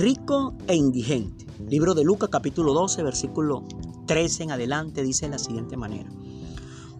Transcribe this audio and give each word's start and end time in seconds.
Rico 0.00 0.54
e 0.66 0.74
indigente. 0.74 1.44
Libro 1.68 1.92
de 1.92 2.04
Lucas 2.04 2.30
capítulo 2.30 2.72
12, 2.72 3.02
versículo 3.02 3.64
13 4.06 4.44
en 4.44 4.50
adelante 4.52 5.02
dice 5.02 5.26
de 5.26 5.32
la 5.32 5.38
siguiente 5.38 5.76
manera. 5.76 6.08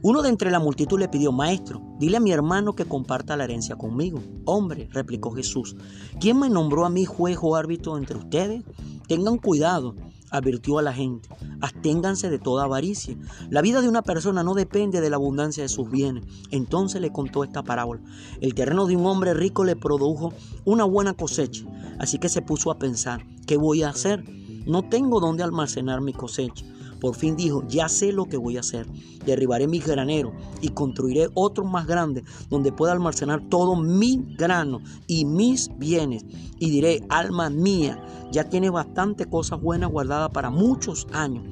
Uno 0.02 0.20
de 0.20 0.28
entre 0.28 0.50
la 0.50 0.58
multitud 0.58 0.98
le 0.98 1.08
pidió, 1.08 1.32
Maestro, 1.32 1.80
dile 1.98 2.18
a 2.18 2.20
mi 2.20 2.30
hermano 2.30 2.74
que 2.74 2.84
comparta 2.84 3.38
la 3.38 3.44
herencia 3.44 3.76
conmigo. 3.76 4.20
Hombre, 4.44 4.86
replicó 4.92 5.30
Jesús, 5.30 5.76
¿quién 6.20 6.38
me 6.38 6.50
nombró 6.50 6.84
a 6.84 6.90
mí 6.90 7.06
juez 7.06 7.38
o 7.40 7.56
árbitro 7.56 7.96
entre 7.96 8.18
ustedes? 8.18 8.64
Tengan 9.08 9.38
cuidado, 9.38 9.94
advirtió 10.30 10.78
a 10.78 10.82
la 10.82 10.92
gente, 10.92 11.28
absténganse 11.60 12.30
de 12.30 12.38
toda 12.38 12.64
avaricia. 12.64 13.16
La 13.50 13.62
vida 13.62 13.80
de 13.80 13.88
una 13.88 14.02
persona 14.02 14.42
no 14.42 14.54
depende 14.54 15.00
de 15.00 15.10
la 15.10 15.16
abundancia 15.16 15.62
de 15.62 15.68
sus 15.68 15.90
bienes. 15.90 16.24
Entonces 16.50 17.00
le 17.00 17.12
contó 17.12 17.44
esta 17.44 17.62
parábola. 17.62 18.00
El 18.40 18.54
terreno 18.54 18.86
de 18.86 18.96
un 18.96 19.06
hombre 19.06 19.34
rico 19.34 19.64
le 19.64 19.76
produjo 19.76 20.32
una 20.64 20.84
buena 20.84 21.14
cosecha, 21.14 21.64
así 21.98 22.18
que 22.18 22.28
se 22.28 22.42
puso 22.42 22.70
a 22.70 22.78
pensar, 22.78 23.26
¿qué 23.46 23.56
voy 23.56 23.82
a 23.82 23.90
hacer? 23.90 24.24
No 24.66 24.88
tengo 24.88 25.20
dónde 25.20 25.42
almacenar 25.42 26.00
mi 26.00 26.12
cosecha. 26.12 26.64
Por 27.00 27.16
fin 27.16 27.36
dijo, 27.36 27.64
ya 27.66 27.88
sé 27.88 28.12
lo 28.12 28.26
que 28.26 28.36
voy 28.36 28.56
a 28.56 28.60
hacer. 28.60 28.86
Derribaré 29.24 29.66
mis 29.66 29.86
graneros 29.86 30.32
y 30.60 30.68
construiré 30.68 31.28
otro 31.34 31.64
más 31.64 31.86
grande 31.86 32.24
donde 32.48 32.72
pueda 32.72 32.92
almacenar 32.92 33.48
todo 33.48 33.76
mi 33.76 34.34
grano 34.36 34.80
y 35.06 35.24
mis 35.24 35.70
bienes. 35.78 36.24
Y 36.58 36.70
diré, 36.70 37.04
alma 37.08 37.48
mía, 37.48 38.02
ya 38.30 38.44
tienes 38.48 38.70
bastante 38.70 39.26
cosas 39.26 39.60
buenas 39.60 39.90
guardadas 39.90 40.30
para 40.30 40.50
muchos 40.50 41.06
años. 41.12 41.44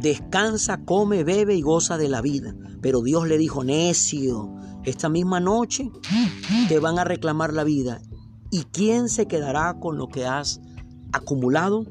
Descansa, 0.00 0.84
come, 0.84 1.24
bebe 1.24 1.56
y 1.56 1.62
goza 1.62 1.96
de 1.96 2.08
la 2.08 2.20
vida. 2.20 2.54
Pero 2.80 3.00
Dios 3.00 3.26
le 3.26 3.38
dijo, 3.38 3.64
necio, 3.64 4.54
esta 4.84 5.08
misma 5.08 5.40
noche 5.40 5.90
te 6.68 6.78
van 6.78 6.98
a 6.98 7.04
reclamar 7.04 7.52
la 7.52 7.64
vida. 7.64 8.00
¿Y 8.50 8.64
quién 8.64 9.08
se 9.08 9.26
quedará 9.26 9.80
con 9.80 9.96
lo 9.96 10.08
que 10.08 10.26
has 10.26 10.60
acumulado? 11.12 11.86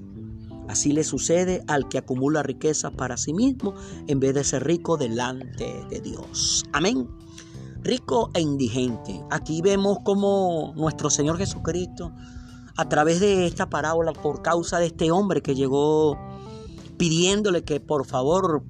Así 0.74 0.92
le 0.92 1.04
sucede 1.04 1.64
al 1.68 1.88
que 1.88 2.00
acumula 2.00 2.42
riqueza 2.42 2.90
para 2.90 3.16
sí 3.16 3.32
mismo 3.32 3.76
en 4.08 4.20
vez 4.20 4.34
de 4.34 4.44
ser 4.44 4.66
rico 4.66 4.98
delante 4.98 5.72
de 5.92 6.02
Dios. 6.02 6.64
Amén. 6.74 7.08
Rico 7.84 8.32
e 8.34 8.42
indigente. 8.42 9.22
Aquí 9.30 9.62
vemos 9.62 10.00
como 10.04 10.74
nuestro 10.76 11.12
Señor 11.12 11.38
Jesucristo, 11.38 12.12
a 12.76 12.90
través 12.90 13.20
de 13.20 13.46
esta 13.46 13.70
parábola, 13.70 14.14
por 14.14 14.42
causa 14.42 14.80
de 14.80 14.88
este 14.88 15.12
hombre 15.12 15.44
que 15.44 15.54
llegó 15.54 16.18
pidiéndole 16.98 17.64
que 17.64 17.80
por 17.80 18.08
favor 18.08 18.64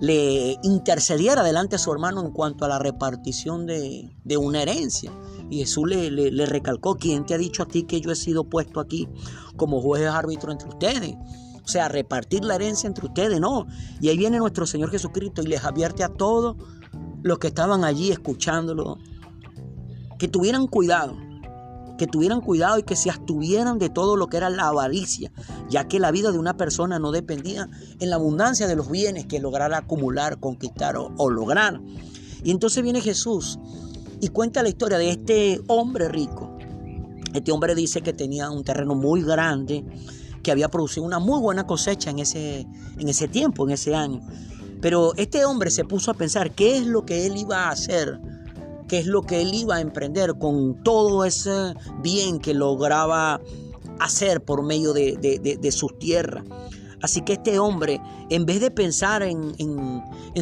le 0.00 0.56
intercediera 0.62 1.42
delante 1.42 1.76
de 1.76 1.78
su 1.78 1.92
hermano 1.92 2.22
en 2.22 2.30
cuanto 2.32 2.64
a 2.64 2.68
la 2.68 2.78
repartición 2.78 3.66
de, 3.66 4.10
una 4.38 4.62
herencia. 4.62 5.12
Y 5.50 5.58
Jesús 5.58 5.88
le, 5.88 6.10
le, 6.10 6.46
recalcó, 6.46 6.96
¿quién 6.96 7.26
te 7.26 7.34
ha 7.34 7.38
dicho 7.38 7.62
a 7.62 7.66
ti 7.66 7.82
que 7.84 8.00
yo 8.00 8.10
he 8.10 8.16
sido 8.16 8.44
puesto 8.44 8.80
aquí 8.80 9.08
como 9.56 9.80
juez 9.80 10.06
árbitro 10.06 10.52
entre 10.52 10.68
ustedes? 10.68 11.14
O 11.62 11.68
sea, 11.68 11.88
repartir 11.88 12.44
la 12.44 12.54
herencia 12.54 12.86
entre 12.86 13.06
ustedes, 13.06 13.40
no. 13.40 13.66
Y 14.00 14.08
ahí 14.08 14.16
viene 14.16 14.38
nuestro 14.38 14.66
Señor 14.66 14.90
Jesucristo 14.90 15.42
y 15.42 15.48
les 15.48 15.64
advierte 15.64 16.02
a 16.02 16.08
todos 16.08 16.56
los 17.22 17.38
que 17.38 17.48
estaban 17.48 17.84
allí 17.84 18.10
escuchándolo, 18.10 18.98
que 20.18 20.28
tuvieran 20.28 20.66
cuidado 20.66 21.16
que 22.00 22.06
tuvieran 22.06 22.40
cuidado 22.40 22.78
y 22.78 22.82
que 22.82 22.96
se 22.96 23.10
abstuvieran 23.10 23.78
de 23.78 23.90
todo 23.90 24.16
lo 24.16 24.28
que 24.28 24.38
era 24.38 24.48
la 24.48 24.68
avaricia, 24.68 25.30
ya 25.68 25.86
que 25.86 26.00
la 26.00 26.10
vida 26.10 26.32
de 26.32 26.38
una 26.38 26.56
persona 26.56 26.98
no 26.98 27.12
dependía 27.12 27.68
en 27.98 28.08
la 28.08 28.16
abundancia 28.16 28.66
de 28.66 28.74
los 28.74 28.90
bienes 28.90 29.26
que 29.26 29.38
lograra 29.38 29.76
acumular, 29.76 30.40
conquistar 30.40 30.96
o, 30.96 31.28
lograr. 31.28 31.78
Y 32.42 32.52
entonces 32.52 32.82
viene 32.82 33.02
Jesús 33.02 33.58
y 34.18 34.28
cuenta 34.28 34.62
la 34.62 34.70
historia 34.70 34.96
de 34.96 35.10
este 35.10 35.60
hombre 35.66 36.08
rico. 36.08 36.56
Este 37.34 37.52
hombre 37.52 37.74
dice 37.74 38.00
que 38.00 38.14
tenía 38.14 38.48
un 38.50 38.64
terreno 38.64 38.94
muy 38.94 39.22
grande, 39.22 39.84
que 40.42 40.50
había 40.50 40.70
producido 40.70 41.04
una 41.04 41.18
muy 41.18 41.38
buena 41.38 41.66
cosecha 41.66 42.08
en 42.08 42.20
ese, 42.20 42.66
en 42.96 43.08
ese 43.10 43.28
tiempo, 43.28 43.66
en 43.66 43.74
ese 43.74 43.94
año. 43.94 44.22
Pero 44.80 45.12
este 45.16 45.44
hombre 45.44 45.70
se 45.70 45.84
puso 45.84 46.12
a 46.12 46.14
pensar 46.14 46.52
qué 46.52 46.78
es 46.78 46.86
lo 46.86 47.04
que 47.04 47.26
él 47.26 47.36
iba 47.36 47.64
a 47.64 47.72
hacer 47.72 48.18
qué 48.90 48.98
es 48.98 49.06
lo 49.06 49.22
que 49.22 49.40
él 49.40 49.54
iba 49.54 49.76
a 49.76 49.80
emprender 49.80 50.34
con 50.36 50.82
todo 50.82 51.24
ese 51.24 51.74
bien 52.02 52.40
que 52.40 52.54
lograba 52.54 53.40
hacer 54.00 54.42
por 54.44 54.64
medio 54.64 54.92
de, 54.92 55.70
sus 55.70 55.96
tierras. 56.00 56.44
Así 57.00 57.22
que 57.22 57.34
este 57.34 57.60
hombre, 57.60 58.00
en 58.30 58.46
vez 58.46 58.60
de 58.60 58.72
pensar 58.72 59.22
en, 59.22 59.54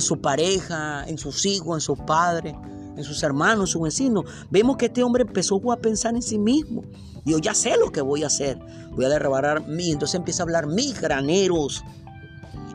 su 0.00 0.22
pareja, 0.22 1.04
en 1.06 1.18
sus 1.18 1.44
hijos, 1.44 1.76
en 1.76 1.80
sus 1.82 1.98
padres, 1.98 2.54
en 2.96 3.04
sus 3.04 3.22
hermanos, 3.22 3.68
en 3.68 3.72
sus 3.74 3.82
vecinos, 3.82 4.24
vemos 4.50 4.78
que 4.78 4.86
este 4.86 5.02
hombre 5.02 5.24
empezó 5.24 5.60
a 5.70 5.76
pensar 5.76 6.14
en 6.14 6.22
sí 6.22 6.38
mismo. 6.38 6.84
Dijo, 7.26 7.40
ya 7.40 7.52
sé 7.52 7.76
lo 7.76 7.92
que 7.92 8.00
voy 8.00 8.22
a 8.22 8.28
hacer. 8.28 8.58
Voy 8.92 9.04
a 9.04 9.10
derribar 9.10 9.68
mí. 9.68 9.90
Entonces 9.90 10.14
empieza 10.14 10.42
a 10.42 10.44
hablar 10.44 10.66
mis 10.68 10.98
graneros 10.98 11.84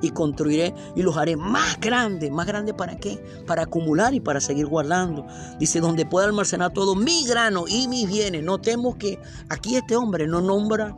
y 0.04 0.12
construiré 0.12 0.76
y 0.96 1.02
los 1.02 1.16
haré 1.18 1.38
más 1.38 1.80
grandes. 1.80 2.30
¿Más 2.30 2.46
grandes 2.46 2.76
para 2.76 2.98
qué? 2.98 3.24
Para 3.48 3.64
acumular 3.64 4.14
y 4.14 4.20
para 4.20 4.42
seguir 4.42 4.68
guardando. 4.68 5.26
Dice, 5.60 5.80
donde 5.80 6.06
pueda 6.06 6.26
almacenar 6.26 6.74
todo 6.74 6.94
mi 6.94 7.26
grano 7.26 7.64
y 7.68 7.88
mis 7.88 8.08
bienes. 8.08 8.44
Notemos 8.44 8.98
que 8.98 9.18
aquí 9.50 9.78
este 9.78 9.96
hombre 9.96 10.28
no 10.28 10.42
nombra 10.42 10.96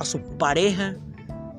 a 0.00 0.04
su 0.04 0.20
pareja, 0.36 0.96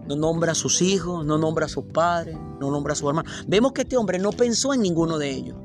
no 0.05 0.17
nombra 0.17 0.51
a 0.51 0.55
sus 0.55 0.81
hijos, 0.81 1.25
no 1.25 1.37
nombra 1.37 1.65
a 1.65 1.69
sus 1.69 1.85
padres, 1.85 2.37
no 2.59 2.69
nombra 2.69 2.91
a 2.91 2.95
su 2.97 3.07
hermano. 3.07 3.29
Vemos 3.47 3.71
que 3.71 3.83
este 3.83 3.95
hombre 3.95 4.19
no 4.19 4.31
pensó 4.31 4.73
en 4.73 4.81
ninguno 4.81 5.17
de 5.17 5.31
ellos. 5.31 5.55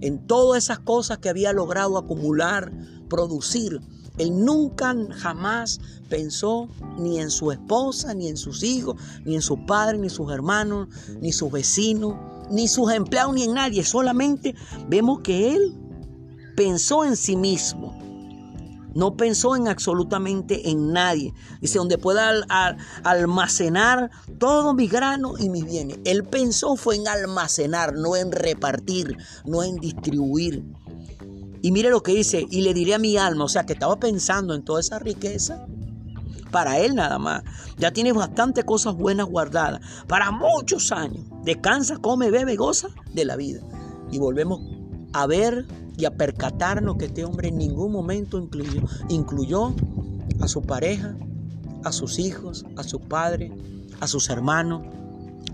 En 0.00 0.26
todas 0.26 0.64
esas 0.64 0.80
cosas 0.80 1.18
que 1.18 1.28
había 1.28 1.52
logrado 1.52 1.96
acumular, 1.96 2.72
producir, 3.08 3.80
él 4.18 4.44
nunca 4.44 4.94
jamás 5.10 5.80
pensó 6.08 6.68
ni 6.98 7.20
en 7.20 7.30
su 7.30 7.52
esposa, 7.52 8.14
ni 8.14 8.28
en 8.28 8.36
sus 8.36 8.62
hijos, 8.62 8.96
ni 9.24 9.34
en 9.34 9.42
su 9.42 9.66
padre, 9.66 9.98
ni 9.98 10.08
sus 10.08 10.32
hermanos, 10.32 10.88
ni 11.20 11.32
sus 11.32 11.50
vecinos, 11.50 12.14
ni 12.50 12.68
sus 12.68 12.90
empleados, 12.92 13.34
ni 13.34 13.44
en 13.44 13.54
nadie. 13.54 13.84
Solamente 13.84 14.54
vemos 14.88 15.20
que 15.20 15.54
él 15.54 15.74
pensó 16.56 17.04
en 17.04 17.16
sí 17.16 17.36
mismo. 17.36 17.94
No 18.94 19.14
pensó 19.14 19.54
en 19.56 19.68
absolutamente 19.68 20.70
en 20.70 20.94
nadie. 20.94 21.34
Dice, 21.60 21.78
donde 21.78 21.98
pueda 21.98 22.32
almacenar 23.04 24.10
todo 24.38 24.72
mi 24.72 24.88
grano 24.88 25.34
y 25.38 25.50
mis 25.50 25.66
bienes. 25.66 25.98
Él 26.06 26.24
pensó 26.24 26.76
fue 26.76 26.96
en 26.96 27.06
almacenar, 27.06 27.92
no 27.92 28.16
en 28.16 28.32
repartir, 28.32 29.18
no 29.44 29.62
en 29.62 29.76
distribuir. 29.76 30.64
Y 31.66 31.72
mire 31.72 31.90
lo 31.90 32.00
que 32.00 32.14
dice, 32.14 32.46
y 32.48 32.60
le 32.60 32.72
diré 32.74 32.94
a 32.94 32.98
mi 33.00 33.16
alma, 33.16 33.42
o 33.42 33.48
sea, 33.48 33.66
que 33.66 33.72
estaba 33.72 33.98
pensando 33.98 34.54
en 34.54 34.62
toda 34.62 34.78
esa 34.78 35.00
riqueza 35.00 35.66
para 36.52 36.78
él 36.78 36.94
nada 36.94 37.18
más. 37.18 37.42
Ya 37.76 37.90
tiene 37.90 38.12
bastante 38.12 38.62
cosas 38.62 38.94
buenas 38.94 39.26
guardadas 39.26 39.80
para 40.06 40.30
muchos 40.30 40.92
años. 40.92 41.24
Descansa, 41.42 41.96
come, 41.96 42.30
bebe, 42.30 42.54
goza 42.54 42.90
de 43.12 43.24
la 43.24 43.34
vida. 43.34 43.62
Y 44.12 44.20
volvemos 44.20 44.60
a 45.12 45.26
ver 45.26 45.66
y 45.96 46.04
a 46.04 46.16
percatarnos 46.16 46.98
que 46.98 47.06
este 47.06 47.24
hombre 47.24 47.48
en 47.48 47.58
ningún 47.58 47.90
momento 47.90 48.38
incluyó, 48.38 48.82
incluyó 49.08 49.74
a 50.38 50.46
su 50.46 50.62
pareja, 50.62 51.16
a 51.82 51.90
sus 51.90 52.20
hijos, 52.20 52.64
a 52.76 52.84
su 52.84 53.00
padre, 53.00 53.50
a 53.98 54.06
sus 54.06 54.30
hermanos, 54.30 54.82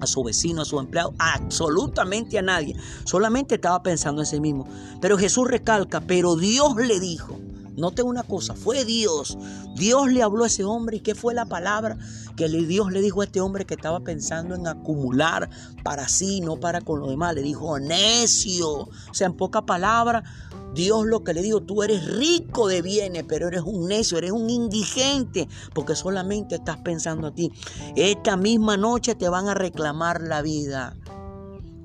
a 0.02 0.06
su 0.06 0.22
vecino, 0.24 0.62
a 0.62 0.64
su 0.64 0.78
empleado, 0.80 1.14
absolutamente 1.18 2.38
a 2.38 2.42
nadie. 2.42 2.76
Solamente 3.04 3.54
estaba 3.54 3.82
pensando 3.82 4.20
en 4.20 4.26
sí 4.26 4.40
mismo. 4.40 4.66
Pero 5.00 5.16
Jesús 5.16 5.48
recalca, 5.48 6.00
pero 6.00 6.34
Dios 6.36 6.76
le 6.76 6.98
dijo, 6.98 7.38
Note 7.76 8.02
una 8.02 8.22
cosa, 8.22 8.54
fue 8.54 8.84
Dios. 8.84 9.38
Dios 9.76 10.10
le 10.10 10.22
habló 10.22 10.44
a 10.44 10.46
ese 10.46 10.64
hombre 10.64 10.98
y 10.98 11.00
qué 11.00 11.14
fue 11.14 11.34
la 11.34 11.46
palabra 11.46 11.96
que 12.36 12.48
Dios 12.48 12.92
le 12.92 13.00
dijo 13.00 13.20
a 13.20 13.24
este 13.24 13.40
hombre 13.40 13.64
que 13.64 13.74
estaba 13.74 14.00
pensando 14.00 14.54
en 14.54 14.66
acumular 14.66 15.48
para 15.82 16.08
sí, 16.08 16.40
no 16.40 16.58
para 16.58 16.80
con 16.80 17.00
los 17.00 17.08
demás. 17.08 17.34
Le 17.34 17.42
dijo, 17.42 17.78
necio. 17.78 18.70
O 18.70 18.90
sea, 19.12 19.26
en 19.26 19.36
poca 19.36 19.62
palabra, 19.62 20.22
Dios 20.74 21.06
lo 21.06 21.22
que 21.24 21.34
le 21.34 21.42
dijo, 21.42 21.62
tú 21.62 21.82
eres 21.82 22.04
rico 22.16 22.68
de 22.68 22.82
bienes, 22.82 23.24
pero 23.28 23.48
eres 23.48 23.62
un 23.62 23.88
necio, 23.88 24.18
eres 24.18 24.32
un 24.32 24.48
indigente, 24.48 25.48
porque 25.74 25.94
solamente 25.94 26.56
estás 26.56 26.78
pensando 26.78 27.28
a 27.28 27.34
ti. 27.34 27.52
Esta 27.96 28.36
misma 28.36 28.76
noche 28.76 29.14
te 29.14 29.28
van 29.28 29.48
a 29.48 29.54
reclamar 29.54 30.22
la 30.22 30.42
vida. 30.42 30.96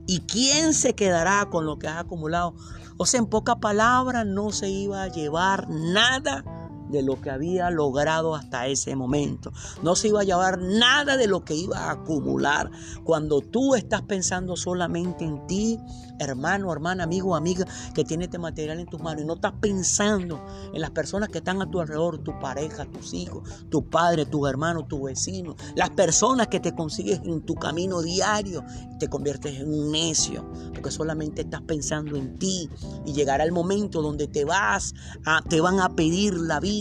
¿Y 0.10 0.22
quién 0.22 0.74
se 0.74 0.96
quedará 0.96 1.50
con 1.50 1.66
lo 1.66 1.78
que 1.78 1.88
has 1.88 1.98
acumulado? 1.98 2.56
O 2.98 3.06
sea, 3.06 3.20
en 3.20 3.28
poca 3.28 3.58
palabra, 3.58 4.24
no 4.24 4.52
se 4.52 4.70
iba 4.70 5.04
a 5.04 5.08
llevar 5.08 5.70
nada 5.70 6.44
de 6.90 7.02
lo 7.02 7.20
que 7.22 7.30
había 7.30 7.70
logrado 7.70 8.36
hasta 8.36 8.68
ese 8.68 8.96
momento. 8.96 9.52
No 9.84 9.96
se 9.96 10.10
iba 10.10 10.22
a 10.22 10.24
llevar 10.24 10.60
nada 10.60 11.18
de 11.18 11.28
lo 11.28 11.44
que 11.44 11.56
iba 11.56 11.78
a 11.78 11.92
acumular. 11.92 12.72
Cuando 13.04 13.42
tú 13.42 13.76
estás 13.76 14.02
pensando 14.04 14.56
solamente 14.56 15.26
en 15.26 15.46
ti, 15.48 15.80
hermano, 16.20 16.72
hermana, 16.72 17.04
amigo, 17.04 17.36
amiga, 17.36 17.66
que 17.94 18.04
tiene 18.04 18.26
este 18.26 18.40
material 18.40 18.80
en 18.80 18.88
tus 18.88 19.02
manos 19.02 19.24
y 19.24 19.26
no 19.26 19.36
estás 19.36 19.54
pensando 19.60 20.44
en 20.74 20.82
las 20.82 20.92
personas 20.92 21.30
que 21.30 21.40
están 21.40 21.62
a 21.62 21.70
tu 21.70 21.80
alrededor, 21.80 22.20
tu 22.20 22.38
pareja, 22.40 22.86
tus 22.86 23.14
hijos, 23.14 23.68
tu 23.70 23.90
padre, 23.90 24.26
tus 24.26 24.50
hermanos, 24.50 24.88
tus 24.88 25.02
vecinos, 25.02 25.56
las 25.76 25.90
personas 25.92 26.48
que 26.48 26.60
te 26.60 26.74
consigues 26.74 27.22
en 27.24 27.42
tu 27.42 27.56
camino 27.56 28.02
diario, 28.02 28.64
te 29.00 29.08
conviertes 29.10 29.60
en 29.60 29.72
un 29.72 29.92
necio, 29.92 30.46
porque 30.74 30.92
solamente 30.92 31.42
estás 31.42 31.62
pensando 31.62 32.16
en 32.16 32.38
ti 32.38 32.70
y 33.06 33.14
llegará 33.14 33.44
el 33.44 33.52
momento 33.52 34.02
donde 34.02 34.28
te 34.28 34.46
vas, 34.46 34.94
a, 35.26 35.42
te 35.42 35.62
van 35.62 35.80
a 35.80 35.96
pedir 35.96 36.34
la 36.34 36.60
vida 36.60 36.77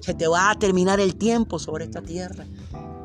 Se 0.00 0.14
te 0.14 0.28
va 0.28 0.50
a 0.50 0.58
terminar 0.58 1.00
el 1.00 1.16
tiempo 1.16 1.58
sobre 1.58 1.84
esta 1.84 2.02
tierra. 2.02 2.44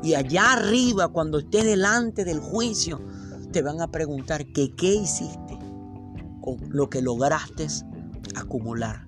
Y 0.02 0.14
allá 0.14 0.52
arriba, 0.52 1.08
cuando 1.08 1.38
estés 1.38 1.64
delante 1.64 2.24
del 2.24 2.40
juicio, 2.40 3.00
te 3.52 3.62
van 3.62 3.80
a 3.80 3.90
preguntar 3.90 4.46
que 4.46 4.74
qué 4.74 4.94
hiciste 4.94 5.58
con 6.40 6.58
lo 6.70 6.90
que 6.90 7.02
lograste 7.02 7.68
acumular. 8.34 9.06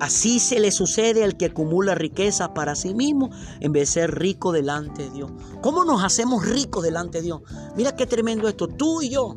Así 0.00 0.38
se 0.38 0.60
le 0.60 0.70
sucede 0.70 1.24
al 1.24 1.36
que 1.36 1.46
acumula 1.46 1.94
riqueza 1.94 2.54
para 2.54 2.76
sí 2.76 2.94
mismo 2.94 3.30
en 3.60 3.72
vez 3.72 3.88
de 3.88 4.00
ser 4.00 4.18
rico 4.18 4.52
delante 4.52 5.04
de 5.04 5.10
Dios. 5.10 5.32
¿Cómo 5.60 5.84
nos 5.84 6.04
hacemos 6.04 6.46
ricos 6.46 6.84
delante 6.84 7.18
de 7.18 7.24
Dios? 7.24 7.42
Mira 7.76 7.96
qué 7.96 8.06
tremendo 8.06 8.48
esto. 8.48 8.68
Tú 8.68 9.02
y 9.02 9.10
yo, 9.10 9.34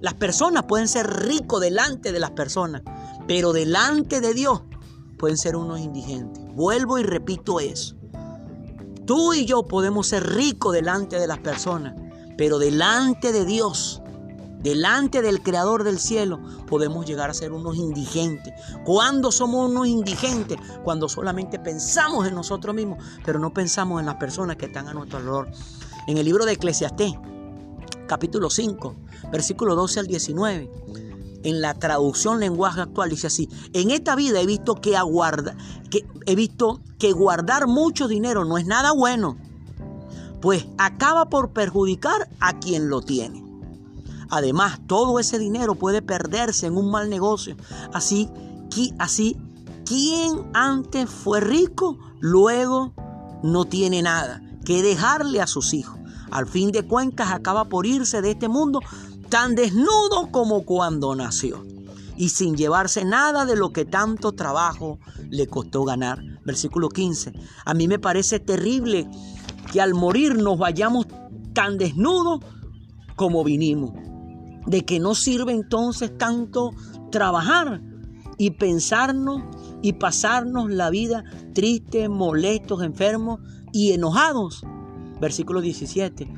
las 0.00 0.14
personas 0.14 0.64
pueden 0.64 0.86
ser 0.86 1.06
ricos 1.06 1.60
delante 1.60 2.12
de 2.12 2.20
las 2.20 2.30
personas, 2.32 2.82
pero 3.26 3.52
delante 3.52 4.20
de 4.20 4.32
Dios 4.32 4.62
pueden 5.18 5.36
ser 5.36 5.56
unos 5.56 5.80
indigentes. 5.80 6.42
Vuelvo 6.54 6.98
y 6.98 7.02
repito 7.02 7.60
eso. 7.60 7.96
Tú 9.04 9.34
y 9.34 9.44
yo 9.44 9.64
podemos 9.64 10.08
ser 10.08 10.26
ricos 10.26 10.72
delante 10.72 11.18
de 11.18 11.26
las 11.26 11.38
personas, 11.38 11.94
pero 12.36 12.58
delante 12.58 13.32
de 13.32 13.44
Dios 13.44 14.02
delante 14.66 15.22
del 15.22 15.42
Creador 15.42 15.84
del 15.84 16.00
cielo, 16.00 16.40
podemos 16.66 17.06
llegar 17.06 17.30
a 17.30 17.34
ser 17.34 17.52
unos 17.52 17.76
indigentes. 17.76 18.52
¿Cuándo 18.84 19.30
somos 19.30 19.70
unos 19.70 19.86
indigentes? 19.86 20.58
Cuando 20.82 21.08
solamente 21.08 21.60
pensamos 21.60 22.26
en 22.26 22.34
nosotros 22.34 22.74
mismos, 22.74 22.98
pero 23.24 23.38
no 23.38 23.54
pensamos 23.54 24.00
en 24.00 24.06
las 24.06 24.16
personas 24.16 24.56
que 24.56 24.66
están 24.66 24.88
a 24.88 24.94
nuestro 24.94 25.18
alrededor. 25.18 25.50
En 26.08 26.18
el 26.18 26.24
libro 26.24 26.44
de 26.44 26.54
Eclesiastés, 26.54 27.12
capítulo 28.08 28.50
5, 28.50 28.96
versículo 29.30 29.76
12 29.76 30.00
al 30.00 30.06
19, 30.08 30.70
en 31.46 31.60
la 31.60 31.74
traducción 31.74 32.40
lenguaje 32.40 32.80
actual 32.80 33.10
dice 33.10 33.28
así: 33.28 33.48
En 33.72 33.90
esta 33.90 34.16
vida 34.16 34.40
he 34.40 34.46
visto 34.46 34.74
que, 34.74 34.96
aguarda, 34.96 35.56
que 35.90 36.04
he 36.26 36.34
visto 36.34 36.80
que 36.98 37.12
guardar 37.12 37.68
mucho 37.68 38.08
dinero 38.08 38.44
no 38.44 38.58
es 38.58 38.66
nada 38.66 38.92
bueno, 38.92 39.36
pues 40.40 40.66
acaba 40.76 41.26
por 41.26 41.50
perjudicar 41.50 42.28
a 42.40 42.58
quien 42.58 42.88
lo 42.88 43.00
tiene. 43.00 43.44
Además, 44.28 44.80
todo 44.88 45.20
ese 45.20 45.38
dinero 45.38 45.76
puede 45.76 46.02
perderse 46.02 46.66
en 46.66 46.76
un 46.76 46.90
mal 46.90 47.08
negocio. 47.08 47.56
Así, 47.92 48.28
así 48.98 49.36
quien 49.84 50.50
antes 50.52 51.08
fue 51.08 51.40
rico, 51.40 51.96
luego 52.18 52.92
no 53.44 53.66
tiene 53.66 54.02
nada 54.02 54.42
que 54.64 54.82
dejarle 54.82 55.40
a 55.40 55.46
sus 55.46 55.72
hijos. 55.74 55.96
Al 56.32 56.48
fin 56.48 56.72
de 56.72 56.82
cuentas, 56.82 57.30
acaba 57.30 57.66
por 57.66 57.86
irse 57.86 58.20
de 58.20 58.32
este 58.32 58.48
mundo 58.48 58.80
tan 59.28 59.54
desnudo 59.54 60.30
como 60.30 60.64
cuando 60.64 61.14
nació 61.14 61.64
y 62.16 62.30
sin 62.30 62.56
llevarse 62.56 63.04
nada 63.04 63.44
de 63.44 63.56
lo 63.56 63.72
que 63.72 63.84
tanto 63.84 64.32
trabajo 64.32 64.98
le 65.28 65.46
costó 65.46 65.84
ganar. 65.84 66.22
Versículo 66.44 66.88
15. 66.88 67.32
A 67.64 67.74
mí 67.74 67.88
me 67.88 67.98
parece 67.98 68.40
terrible 68.40 69.08
que 69.72 69.80
al 69.80 69.94
morir 69.94 70.36
nos 70.36 70.58
vayamos 70.58 71.06
tan 71.52 71.76
desnudos 71.78 72.40
como 73.16 73.44
vinimos 73.44 73.92
de 74.66 74.84
que 74.84 74.98
no 74.98 75.14
sirve 75.14 75.52
entonces 75.52 76.16
tanto 76.18 76.72
trabajar 77.10 77.80
y 78.38 78.50
pensarnos 78.52 79.42
y 79.82 79.94
pasarnos 79.94 80.70
la 80.70 80.90
vida 80.90 81.24
tristes, 81.54 82.08
molestos, 82.08 82.82
enfermos 82.82 83.40
y 83.72 83.92
enojados. 83.92 84.62
Versículo 85.20 85.60
17. 85.60 86.28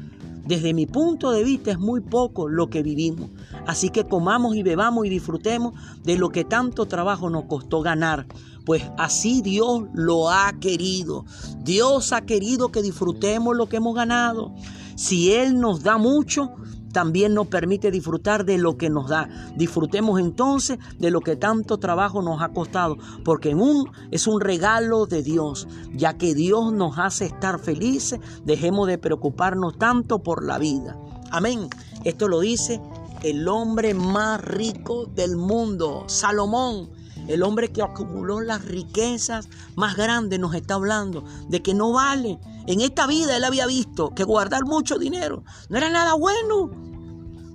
Desde 0.49 0.73
mi 0.73 0.87
punto 0.87 1.31
de 1.31 1.45
vista 1.45 1.73
es 1.73 1.79
muy 1.79 2.01
poco 2.01 2.49
lo 2.49 2.71
que 2.71 2.83
vivimos. 2.83 3.29
Así 3.67 3.91
que 3.91 4.05
comamos 4.05 4.57
y 4.57 4.63
bebamos 4.63 5.05
y 5.05 5.11
disfrutemos 5.11 5.75
de 6.05 6.17
lo 6.17 6.31
que 6.31 6.43
tanto 6.43 6.87
trabajo 6.87 7.29
nos 7.29 7.45
costó 7.45 7.83
ganar. 7.83 8.27
Pues 8.65 8.83
así 8.97 9.43
Dios 9.43 9.83
lo 9.93 10.31
ha 10.31 10.55
querido. 10.59 11.27
Dios 11.65 12.15
ha 12.15 12.23
querido 12.23 12.73
que 12.73 12.81
disfrutemos 12.81 13.55
lo 13.55 13.69
que 13.69 13.77
hemos 13.77 13.95
ganado. 13.95 14.55
Si 14.97 15.35
Él 15.35 15.61
nos 15.61 15.83
da 15.83 15.99
mucho, 15.99 16.55
también 16.99 17.33
nos 17.33 17.47
permite 17.47 17.93
disfrutar 17.93 18.45
de 18.45 18.59
lo 18.59 18.77
que 18.77 18.91
nos 18.91 19.09
da. 19.09 19.29
Disfrutemos 19.55 20.19
entonces 20.19 20.81
de 20.99 21.13
lo 21.13 21.21
que 21.21 21.37
tanto 21.37 21.79
trabajo 21.79 22.23
nos 22.23 22.43
ha 22.43 22.49
costado, 22.49 22.97
porque 23.25 23.55
un, 23.55 23.89
es 24.11 24.27
un 24.27 24.41
regalo 24.41 25.07
de 25.07 25.23
Dios, 25.23 25.69
ya 25.95 26.19
que 26.19 26.35
Dios 26.35 26.73
nos 26.73 26.99
hace 26.99 27.27
estar 27.27 27.61
felices, 27.61 28.19
dejemos 28.45 28.89
de 28.89 28.99
preocuparnos 28.99 29.79
tanto 29.79 30.25
por 30.25 30.43
la 30.45 30.59
vida. 30.59 30.97
Amén. 31.31 31.69
Esto 32.03 32.27
lo 32.27 32.41
dice 32.41 32.81
el 33.23 33.47
hombre 33.47 33.95
más 33.95 34.41
rico 34.41 35.07
del 35.07 35.37
mundo, 35.37 36.03
Salomón. 36.09 36.91
El 37.29 37.45
hombre 37.45 37.71
que 37.71 37.83
acumuló 37.83 38.41
las 38.41 38.65
riquezas 38.65 39.49
más 39.77 39.97
grandes 39.97 40.41
nos 40.41 40.53
está 40.53 40.75
hablando 40.75 41.23
de 41.49 41.63
que 41.63 41.75
no 41.75 41.93
vale. 41.93 42.41
En 42.67 42.81
esta 42.81 43.07
vida 43.07 43.37
él 43.37 43.45
había 43.45 43.67
visto 43.67 44.11
que 44.17 44.25
guardar 44.25 44.65
mucho 44.65 44.99
dinero 44.99 45.45
no 45.69 45.79
era 45.79 45.91
nada 45.91 46.15
bueno. 46.15 46.88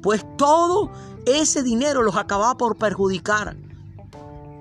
Pues 0.04 0.24
todo 0.38 0.92
ese 1.26 1.64
dinero 1.64 2.04
los 2.04 2.18
acababa 2.18 2.56
por 2.56 2.76
perjudicar. 2.76 3.56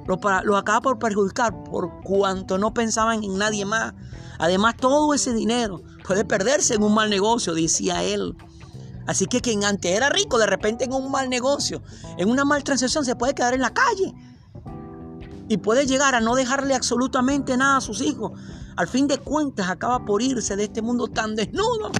Los, 0.07 0.19
los 0.45 0.57
acababa 0.57 0.81
por 0.81 0.99
perjudicar 0.99 1.65
por 1.65 2.01
cuanto 2.03 2.57
no 2.59 2.73
pensaban 2.73 3.23
en 3.25 3.37
nadie 3.37 3.67
más. 3.67 3.93
Además, 4.39 4.77
todo 4.77 5.13
ese 5.13 5.35
dinero 5.35 5.83
puede 6.07 6.25
perderse 6.25 6.75
en 6.75 6.83
un 6.83 6.95
mal 6.95 7.11
negocio, 7.11 7.55
decía 7.55 8.03
él. 8.05 8.37
Así 9.07 9.27
que 9.27 9.41
quien 9.41 9.65
antes 9.65 9.91
era 9.91 10.09
rico, 10.11 10.39
de 10.39 10.47
repente 10.47 10.85
en 10.85 10.93
un 10.93 11.11
mal 11.11 11.29
negocio, 11.29 11.83
en 12.17 12.31
una 12.31 12.45
mal 12.45 12.63
transacción, 12.63 13.05
se 13.05 13.17
puede 13.17 13.35
quedar 13.35 13.53
en 13.53 13.61
la 13.61 13.75
calle 13.75 14.15
y 15.49 15.57
puede 15.57 15.87
llegar 15.87 16.15
a 16.15 16.21
no 16.21 16.37
dejarle 16.37 16.75
absolutamente 16.75 17.57
nada 17.57 17.79
a 17.79 17.81
sus 17.81 18.01
hijos. 18.01 18.33
Al 18.77 18.87
fin 18.87 19.09
de 19.09 19.19
cuentas 19.19 19.69
acaba 19.69 20.05
por 20.05 20.23
irse 20.23 20.55
de 20.55 20.65
este 20.65 20.83
mundo 20.83 21.09
tan 21.09 21.35
desnudo 21.35 21.91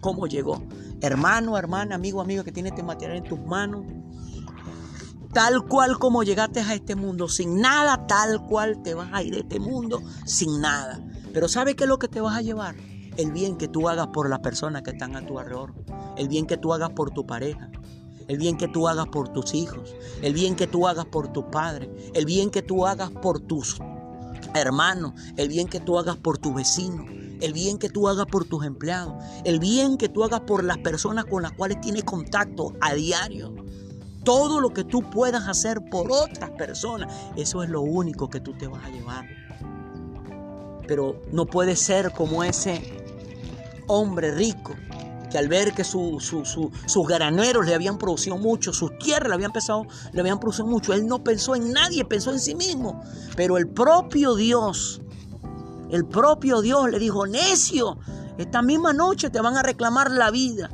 como 0.00 0.26
llegó. 0.26 0.62
Hermano, 1.00 1.56
hermana, 1.56 1.94
amigo, 1.94 2.20
amigo 2.20 2.44
que 2.44 2.52
tiene 2.52 2.70
este 2.70 2.82
material 2.82 3.18
en 3.18 3.24
tus 3.24 3.40
manos. 3.40 3.84
Tal 5.32 5.66
cual 5.66 5.98
como 5.98 6.22
llegaste 6.24 6.60
a 6.60 6.74
este 6.74 6.96
mundo, 6.96 7.28
sin 7.28 7.60
nada, 7.60 8.06
tal 8.06 8.44
cual 8.46 8.82
te 8.82 8.94
vas 8.94 9.10
a 9.12 9.22
ir 9.22 9.34
de 9.34 9.40
este 9.40 9.60
mundo, 9.60 10.02
sin 10.24 10.60
nada. 10.60 11.00
Pero 11.32 11.46
¿sabe 11.46 11.76
qué 11.76 11.84
es 11.84 11.88
lo 11.88 11.98
que 11.98 12.08
te 12.08 12.20
vas 12.20 12.36
a 12.36 12.42
llevar? 12.42 12.74
El 13.16 13.30
bien 13.30 13.56
que 13.56 13.68
tú 13.68 13.88
hagas 13.88 14.08
por 14.08 14.28
las 14.28 14.40
personas 14.40 14.82
que 14.82 14.90
están 14.90 15.14
a 15.14 15.24
tu 15.24 15.38
alrededor. 15.38 15.74
El 16.16 16.28
bien 16.28 16.46
que 16.46 16.56
tú 16.56 16.72
hagas 16.72 16.90
por 16.90 17.10
tu 17.12 17.26
pareja 17.26 17.70
el 18.30 18.38
bien 18.38 18.56
que 18.56 18.68
tú 18.68 18.86
hagas 18.86 19.08
por 19.08 19.28
tus 19.30 19.54
hijos, 19.54 19.92
el 20.22 20.34
bien 20.34 20.54
que 20.54 20.68
tú 20.68 20.86
hagas 20.86 21.04
por 21.04 21.32
tu 21.32 21.50
padre, 21.50 21.90
el 22.14 22.26
bien 22.26 22.50
que 22.50 22.62
tú 22.62 22.86
hagas 22.86 23.10
por 23.10 23.40
tus 23.40 23.80
hermanos, 24.54 25.14
el 25.36 25.48
bien 25.48 25.66
que 25.66 25.80
tú 25.80 25.98
hagas 25.98 26.16
por 26.16 26.38
tu 26.38 26.54
vecino, 26.54 27.04
el 27.40 27.52
bien 27.52 27.78
que 27.78 27.88
tú 27.88 28.08
hagas 28.08 28.26
por 28.26 28.44
tus 28.44 28.64
empleados, 28.64 29.14
el 29.44 29.58
bien 29.58 29.96
que 29.96 30.08
tú 30.08 30.24
hagas 30.24 30.40
por 30.40 30.64
las 30.64 30.78
personas 30.78 31.24
con 31.24 31.42
las 31.42 31.52
cuales 31.52 31.80
tienes 31.80 32.04
contacto 32.04 32.74
a 32.80 32.94
diario. 32.94 33.54
Todo 34.24 34.60
lo 34.60 34.70
que 34.70 34.84
tú 34.84 35.08
puedas 35.10 35.48
hacer 35.48 35.80
por 35.90 36.12
otras 36.12 36.50
personas, 36.50 37.12
eso 37.36 37.62
es 37.62 37.70
lo 37.70 37.80
único 37.80 38.28
que 38.28 38.40
tú 38.40 38.52
te 38.52 38.66
vas 38.66 38.84
a 38.84 38.90
llevar. 38.90 39.24
Pero 40.86 41.22
no 41.32 41.46
puede 41.46 41.76
ser 41.76 42.12
como 42.12 42.44
ese 42.44 43.02
hombre 43.86 44.32
rico 44.32 44.74
que 45.30 45.38
al 45.38 45.48
ver 45.48 45.72
que 45.72 45.84
sus 45.84 47.06
graneros 47.08 47.64
le 47.64 47.74
habían 47.74 47.96
producido 47.96 48.36
mucho, 48.36 48.72
sus 48.72 48.98
tierras 48.98 49.28
le 49.28 49.34
habían, 49.34 49.52
pesado, 49.52 49.86
le 50.12 50.20
habían 50.20 50.40
producido 50.40 50.66
mucho, 50.66 50.92
él 50.92 51.06
no 51.06 51.24
pensó 51.24 51.54
en 51.54 51.72
nadie, 51.72 52.04
pensó 52.04 52.32
en 52.32 52.40
sí 52.40 52.54
mismo. 52.54 53.00
Pero 53.36 53.56
el 53.56 53.68
propio 53.68 54.34
Dios, 54.34 55.00
el 55.90 56.06
propio 56.06 56.62
Dios 56.62 56.90
le 56.90 56.98
dijo, 56.98 57.26
necio, 57.26 57.98
esta 58.38 58.62
misma 58.62 58.92
noche 58.92 59.30
te 59.30 59.40
van 59.40 59.56
a 59.56 59.62
reclamar 59.62 60.10
la 60.10 60.30
vida. 60.30 60.70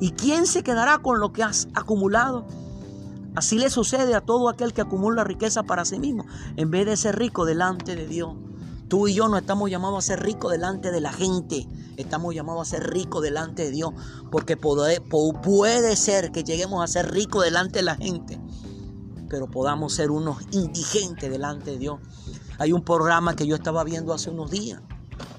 ¿Y 0.00 0.12
quién 0.12 0.46
se 0.46 0.62
quedará 0.62 0.98
con 0.98 1.20
lo 1.20 1.32
que 1.32 1.42
has 1.42 1.68
acumulado? 1.74 2.46
Así 3.34 3.58
le 3.58 3.70
sucede 3.70 4.14
a 4.14 4.20
todo 4.20 4.48
aquel 4.48 4.72
que 4.72 4.80
acumula 4.80 5.22
riqueza 5.24 5.62
para 5.62 5.84
sí 5.84 5.98
mismo, 5.98 6.24
en 6.56 6.70
vez 6.70 6.86
de 6.86 6.96
ser 6.96 7.18
rico 7.18 7.44
delante 7.44 7.94
de 7.94 8.06
Dios. 8.06 8.34
Tú 8.90 9.06
y 9.06 9.14
yo 9.14 9.28
no 9.28 9.38
estamos 9.38 9.70
llamados 9.70 9.98
a 9.98 10.06
ser 10.08 10.20
ricos 10.20 10.50
delante 10.50 10.90
de 10.90 11.00
la 11.00 11.12
gente. 11.12 11.68
Estamos 11.96 12.34
llamados 12.34 12.66
a 12.66 12.70
ser 12.76 12.90
ricos 12.90 13.22
delante 13.22 13.66
de 13.66 13.70
Dios. 13.70 13.94
Porque 14.32 14.56
puede, 14.56 15.00
puede 15.00 15.94
ser 15.94 16.32
que 16.32 16.42
lleguemos 16.42 16.82
a 16.82 16.88
ser 16.88 17.12
ricos 17.12 17.44
delante 17.44 17.78
de 17.78 17.82
la 17.84 17.94
gente. 17.94 18.40
Pero 19.28 19.48
podamos 19.48 19.92
ser 19.92 20.10
unos 20.10 20.38
indigentes 20.50 21.30
delante 21.30 21.70
de 21.70 21.78
Dios. 21.78 22.00
Hay 22.60 22.74
un 22.74 22.82
programa 22.82 23.34
que 23.34 23.46
yo 23.46 23.56
estaba 23.56 23.82
viendo 23.84 24.12
hace 24.12 24.28
unos 24.28 24.50
días 24.50 24.82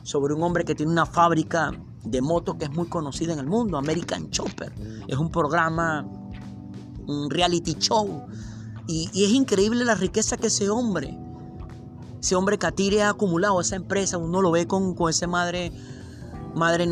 sobre 0.02 0.34
un 0.34 0.42
hombre 0.42 0.66
que 0.66 0.74
tiene 0.74 0.92
una 0.92 1.06
fábrica 1.06 1.72
de 2.04 2.20
motos 2.20 2.56
que 2.56 2.66
es 2.66 2.72
muy 2.72 2.88
conocida 2.88 3.32
en 3.34 3.38
el 3.38 3.46
mundo, 3.46 3.78
American 3.78 4.32
Chopper. 4.32 4.74
Es 5.08 5.18
un 5.20 5.30
programa, 5.30 6.04
un 7.06 7.30
reality 7.30 7.76
show. 7.76 8.26
Y, 8.88 9.08
es 9.14 9.32
increíble 9.34 9.86
la 9.86 9.94
riqueza 9.94 10.36
que 10.36 10.48
ese 10.48 10.72
hombre 10.72 11.16
ese 12.20 12.36
hombre 12.36 12.58
Catire 12.58 13.04
ha 13.04 13.10
acumulado 13.10 13.62
esa 13.62 13.76
empresa, 13.76 14.18
uno 14.18 14.42
lo 14.42 14.52
ve 14.52 14.66
con, 14.68 14.96
con 14.96 15.10
ese 15.10 15.28
madre, 15.28 15.72
madre 16.56 16.88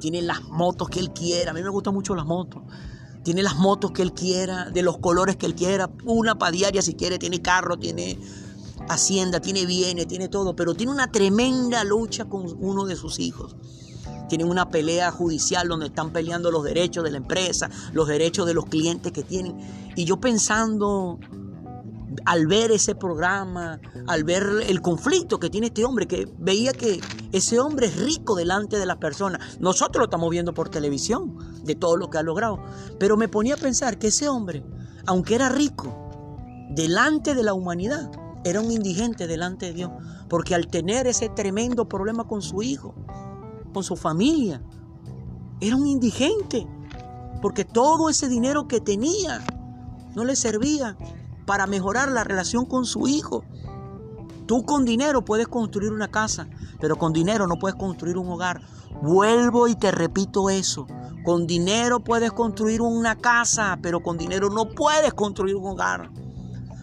tiene 0.00 0.22
las 0.22 0.42
motos 0.44 0.88
que 0.88 1.00
él 1.00 1.12
quiera, 1.12 1.50
a 1.50 1.54
mí 1.54 1.62
me 1.62 1.70
gustan 1.70 1.94
mucho 1.94 2.14
las 2.14 2.26
motos, 2.26 2.62
tiene 3.22 3.42
las 3.42 3.56
motos 3.56 3.92
que 3.92 4.02
él 4.02 4.12
quiera, 4.12 4.70
de 4.70 4.82
los 4.82 4.98
colores 4.98 5.36
que 5.36 5.46
él 5.46 5.54
quiera, 5.54 5.90
una 6.04 6.38
para 6.38 6.52
diaria 6.52 6.82
si 6.82 6.94
quiere, 6.94 7.18
tiene 7.18 7.40
carro, 7.40 7.78
tiene 7.78 8.18
hacienda, 8.88 9.40
tiene 9.40 9.66
bienes, 9.66 10.06
tiene 10.06 10.28
todo, 10.28 10.54
pero 10.56 10.74
tiene 10.74 10.92
una 10.92 11.10
tremenda 11.10 11.84
lucha 11.84 12.26
con 12.26 12.46
uno 12.60 12.84
de 12.84 12.96
sus 12.96 13.18
hijos. 13.18 13.56
Tienen 14.28 14.48
una 14.48 14.70
pelea 14.70 15.10
judicial 15.10 15.68
donde 15.68 15.86
están 15.86 16.12
peleando 16.12 16.50
los 16.50 16.64
derechos 16.64 17.04
de 17.04 17.10
la 17.10 17.18
empresa, 17.18 17.68
los 17.92 18.08
derechos 18.08 18.46
de 18.46 18.54
los 18.54 18.66
clientes 18.66 19.12
que 19.12 19.22
tienen. 19.22 19.58
Y 19.94 20.04
yo 20.04 20.20
pensando, 20.20 21.18
al 22.24 22.46
ver 22.46 22.70
ese 22.70 22.94
programa, 22.94 23.80
al 24.06 24.24
ver 24.24 24.46
el 24.66 24.80
conflicto 24.80 25.38
que 25.38 25.50
tiene 25.50 25.66
este 25.68 25.84
hombre, 25.84 26.06
que 26.06 26.28
veía 26.38 26.72
que 26.72 27.00
ese 27.32 27.60
hombre 27.60 27.86
es 27.86 27.96
rico 27.96 28.34
delante 28.34 28.78
de 28.78 28.86
las 28.86 28.96
personas. 28.96 29.58
Nosotros 29.60 30.00
lo 30.00 30.04
estamos 30.04 30.30
viendo 30.30 30.54
por 30.54 30.68
televisión, 30.68 31.36
de 31.64 31.74
todo 31.74 31.96
lo 31.96 32.10
que 32.10 32.18
ha 32.18 32.22
logrado. 32.22 32.58
Pero 32.98 33.16
me 33.16 33.28
ponía 33.28 33.54
a 33.54 33.58
pensar 33.58 33.98
que 33.98 34.08
ese 34.08 34.28
hombre, 34.28 34.64
aunque 35.06 35.34
era 35.34 35.48
rico, 35.48 35.94
delante 36.70 37.34
de 37.34 37.42
la 37.42 37.54
humanidad, 37.54 38.10
era 38.44 38.60
un 38.60 38.70
indigente 38.70 39.26
delante 39.26 39.66
de 39.66 39.72
Dios, 39.72 39.90
porque 40.28 40.54
al 40.54 40.66
tener 40.66 41.06
ese 41.06 41.28
tremendo 41.28 41.88
problema 41.88 42.24
con 42.24 42.42
su 42.42 42.62
hijo, 42.62 42.94
con 43.72 43.84
su 43.84 43.96
familia, 43.96 44.62
era 45.60 45.76
un 45.76 45.86
indigente, 45.86 46.66
porque 47.40 47.64
todo 47.64 48.08
ese 48.08 48.28
dinero 48.28 48.66
que 48.66 48.80
tenía 48.80 49.44
no 50.14 50.24
le 50.24 50.36
servía 50.36 50.96
para 51.46 51.66
mejorar 51.66 52.10
la 52.10 52.24
relación 52.24 52.66
con 52.66 52.84
su 52.84 53.06
hijo. 53.06 53.44
Tú 54.46 54.64
con 54.64 54.84
dinero 54.84 55.24
puedes 55.24 55.48
construir 55.48 55.92
una 55.92 56.08
casa, 56.08 56.48
pero 56.80 56.96
con 56.96 57.12
dinero 57.12 57.46
no 57.46 57.58
puedes 57.58 57.76
construir 57.76 58.18
un 58.18 58.28
hogar. 58.28 58.60
Vuelvo 59.02 59.68
y 59.68 59.74
te 59.74 59.90
repito 59.90 60.50
eso. 60.50 60.86
Con 61.24 61.46
dinero 61.46 62.00
puedes 62.00 62.32
construir 62.32 62.82
una 62.82 63.16
casa, 63.16 63.78
pero 63.80 64.02
con 64.02 64.18
dinero 64.18 64.50
no 64.50 64.68
puedes 64.70 65.14
construir 65.14 65.54
un 65.54 65.66
hogar. 65.66 66.10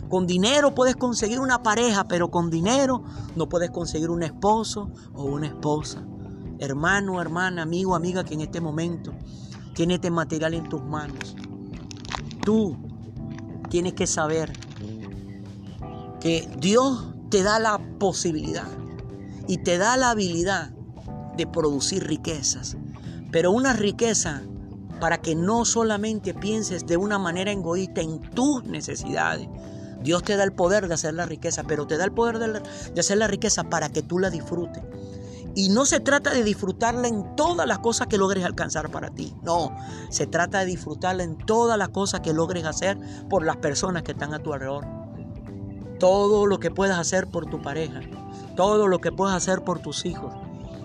Con 0.10 0.26
dinero 0.26 0.74
puedes 0.74 0.96
conseguir 0.96 1.40
una 1.40 1.62
pareja, 1.62 2.08
pero 2.08 2.32
con 2.32 2.50
dinero 2.50 3.04
no 3.36 3.48
puedes 3.48 3.70
conseguir 3.70 4.10
un 4.10 4.24
esposo 4.24 4.90
o 5.14 5.24
una 5.24 5.48
esposa. 5.48 6.04
Hermano, 6.58 7.22
hermana, 7.22 7.62
amigo, 7.62 7.96
amiga 7.96 8.24
que 8.24 8.34
en 8.34 8.42
este 8.42 8.60
momento 8.60 9.14
tiene 9.76 9.96
este 9.96 10.10
material 10.10 10.56
en 10.56 10.68
tus 10.68 10.84
manos. 10.84 11.36
Tú 12.44 12.76
tienes 13.70 13.94
que 13.94 14.08
saber 14.08 14.52
que 16.20 16.50
Dios 16.60 17.14
te 17.30 17.44
da 17.44 17.60
la 17.60 17.80
posibilidad 18.00 18.68
y 19.48 19.60
te 19.60 19.78
da 19.78 19.96
la 19.96 20.10
habilidad 20.10 20.72
de 21.38 21.46
producir 21.46 22.06
riquezas. 22.08 22.78
Pero 23.32 23.52
una 23.52 23.74
riqueza 23.74 24.42
para 25.00 25.22
que 25.22 25.36
no 25.36 25.66
solamente 25.66 26.34
pienses 26.34 26.86
de 26.86 26.98
una 26.98 27.20
manera 27.20 27.52
egoísta 27.52 28.02
en 28.02 28.20
tus 28.20 28.64
necesidades, 28.66 29.48
Dios 30.02 30.24
te 30.24 30.38
da 30.38 30.44
el 30.44 30.54
poder 30.54 30.88
de 30.88 30.94
hacer 30.94 31.14
la 31.14 31.26
riqueza, 31.26 31.64
pero 31.64 31.86
te 31.86 31.98
da 31.98 32.06
el 32.06 32.12
poder 32.12 32.40
de, 32.40 33.00
hacer 33.00 33.18
la 33.18 33.28
riqueza 33.28 33.66
para 33.66 33.90
que 33.90 34.02
tú 34.02 34.20
la 34.20 34.30
disfrutes. 34.30 34.84
Y 35.56 35.70
no 35.70 35.86
se 35.86 36.00
trata 36.00 36.32
de 36.32 36.44
disfrutarla 36.44 37.08
en 37.08 37.36
todas 37.36 37.68
las 37.68 37.80
cosas 37.80 38.08
que 38.08 38.18
logres 38.18 38.46
alcanzar 38.46 38.92
para 38.92 39.10
ti. 39.10 39.36
No, 39.42 39.76
se 40.10 40.28
trata 40.28 40.60
de 40.60 40.68
disfrutarla 40.68 41.24
en 41.24 41.38
todas 41.38 41.78
las 41.78 41.90
cosas 41.90 42.22
que 42.22 42.34
logres 42.34 42.66
hacer 42.66 42.98
por 43.30 43.44
las 43.44 43.58
personas 43.58 44.04
que 44.04 44.12
están 44.12 44.34
a 44.34 44.40
tu 44.40 44.54
alrededor. 44.54 44.86
Todo 46.00 46.46
lo 46.46 46.60
que 46.60 46.72
puedas 46.72 46.98
hacer 46.98 47.28
por 47.28 47.48
tu 47.48 47.62
pareja, 47.62 48.00
todo 48.56 48.88
lo 48.88 49.00
que 49.00 49.12
puedas 49.12 49.36
hacer 49.36 49.64
por 49.64 49.80
tus 49.80 50.06
hijos, 50.06 50.34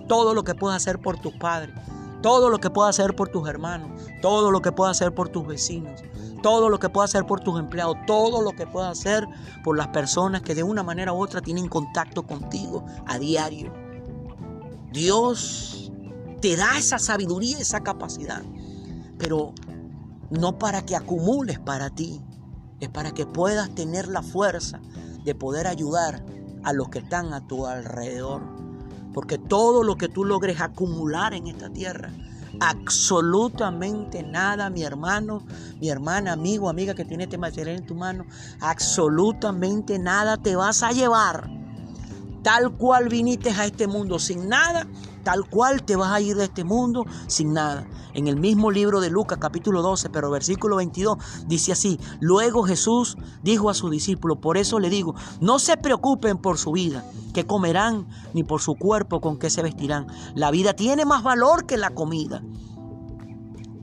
todo 0.08 0.34
lo 0.34 0.42
que 0.42 0.54
puedas 0.54 0.76
hacer 0.82 0.98
por 0.98 1.18
tus 1.18 1.34
padres, 1.34 1.74
todo 2.20 2.48
lo 2.48 2.58
que 2.58 2.70
puedas 2.70 2.98
hacer 2.98 3.14
por 3.14 3.28
tus 3.28 3.46
hermanos, 3.48 3.90
todo 4.22 4.50
lo 4.50 4.60
que 4.60 4.72
puedas 4.72 4.96
hacer 4.96 5.14
por 5.14 5.28
tus 5.28 5.46
vecinos, 5.46 6.02
todo 6.44 6.68
lo 6.68 6.78
que 6.78 6.90
puedas 6.90 7.10
hacer 7.10 7.24
por 7.24 7.40
tus 7.40 7.58
empleados, 7.58 7.96
todo 8.06 8.42
lo 8.42 8.50
que 8.50 8.66
puedas 8.66 8.98
hacer 8.98 9.26
por 9.62 9.78
las 9.78 9.88
personas 9.88 10.42
que 10.42 10.54
de 10.54 10.62
una 10.62 10.82
manera 10.82 11.14
u 11.14 11.22
otra 11.22 11.40
tienen 11.40 11.68
contacto 11.68 12.24
contigo 12.24 12.84
a 13.06 13.18
diario. 13.18 13.72
Dios 14.92 15.90
te 16.42 16.54
da 16.54 16.76
esa 16.76 16.98
sabiduría, 16.98 17.58
esa 17.58 17.80
capacidad, 17.80 18.42
pero 19.16 19.54
no 20.28 20.58
para 20.58 20.84
que 20.84 20.94
acumules 20.94 21.58
para 21.60 21.88
ti, 21.88 22.20
es 22.78 22.90
para 22.90 23.12
que 23.12 23.24
puedas 23.24 23.74
tener 23.74 24.08
la 24.08 24.20
fuerza 24.20 24.82
de 25.24 25.34
poder 25.34 25.66
ayudar 25.66 26.22
a 26.62 26.74
los 26.74 26.90
que 26.90 26.98
están 26.98 27.32
a 27.32 27.46
tu 27.46 27.66
alrededor. 27.66 28.42
Porque 29.14 29.38
todo 29.38 29.82
lo 29.82 29.96
que 29.96 30.10
tú 30.10 30.26
logres 30.26 30.60
acumular 30.60 31.32
en 31.32 31.46
esta 31.46 31.70
tierra, 31.70 32.10
absolutamente 32.60 34.22
nada, 34.22 34.70
mi 34.70 34.82
hermano, 34.82 35.44
mi 35.80 35.88
hermana, 35.88 36.32
amigo, 36.32 36.68
amiga 36.68 36.94
que 36.94 37.04
tiene 37.04 37.24
este 37.24 37.38
material 37.38 37.76
en 37.76 37.86
tu 37.86 37.94
mano, 37.94 38.26
absolutamente 38.60 39.98
nada 39.98 40.36
te 40.36 40.56
vas 40.56 40.82
a 40.82 40.92
llevar. 40.92 41.50
Tal 42.42 42.72
cual 42.76 43.08
viniste 43.08 43.50
a 43.50 43.64
este 43.64 43.86
mundo 43.86 44.18
sin 44.18 44.48
nada, 44.48 44.86
tal 45.24 45.48
cual 45.48 45.82
te 45.82 45.96
vas 45.96 46.12
a 46.12 46.20
ir 46.20 46.36
de 46.36 46.44
este 46.44 46.62
mundo 46.62 47.06
sin 47.26 47.52
nada. 47.52 47.86
En 48.12 48.28
el 48.28 48.36
mismo 48.36 48.70
libro 48.70 49.00
de 49.00 49.10
Lucas 49.10 49.38
capítulo 49.40 49.82
12, 49.82 50.10
pero 50.10 50.30
versículo 50.30 50.76
22 50.76 51.18
dice 51.46 51.72
así, 51.72 51.98
luego 52.20 52.62
Jesús 52.62 53.16
dijo 53.42 53.70
a 53.70 53.74
sus 53.74 53.90
discípulos, 53.90 54.38
por 54.38 54.56
eso 54.56 54.78
le 54.78 54.90
digo, 54.90 55.14
no 55.40 55.58
se 55.58 55.76
preocupen 55.76 56.38
por 56.38 56.58
su 56.58 56.72
vida, 56.72 57.04
que 57.32 57.46
comerán, 57.46 58.06
ni 58.34 58.44
por 58.44 58.60
su 58.60 58.76
cuerpo 58.76 59.20
con 59.20 59.38
qué 59.38 59.50
se 59.50 59.62
vestirán. 59.62 60.06
La 60.34 60.52
vida 60.52 60.74
tiene 60.74 61.04
más 61.04 61.24
valor 61.24 61.66
que 61.66 61.76
la 61.76 61.90
comida 61.90 62.42